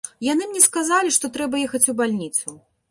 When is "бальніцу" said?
2.03-2.59